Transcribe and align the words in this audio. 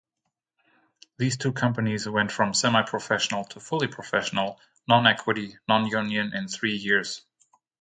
These 1.19 1.37
two 1.37 1.53
companies 1.53 2.09
went 2.09 2.31
from 2.31 2.55
semi-professional 2.55 3.43
to 3.43 3.59
fully 3.59 3.85
professional, 3.85 4.59
non-Equity, 4.87 5.59
non-union 5.67 6.33
in 6.33 6.47
three 6.47 6.75
years. 6.75 7.21